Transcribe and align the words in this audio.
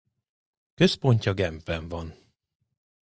Központja 0.73 1.33
Genfben 1.33 1.87
van. 1.89 2.15